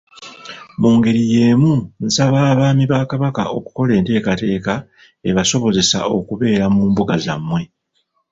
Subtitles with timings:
[0.79, 1.73] Mu ngeri yeemu
[2.05, 4.73] nsaba Abaami ba Kabaka okukola enteekateeka
[5.29, 7.61] ebasobozesa okubeera mu mbuga zammwe.